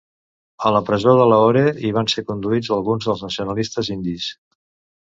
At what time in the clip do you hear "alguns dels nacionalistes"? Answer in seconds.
2.79-3.97